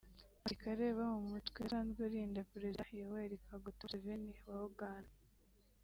[0.35, 5.15] Abasirikare bo mu mutwe udasanzwe urinda Perezida Yoweri Kaguta Museveni wa Uganda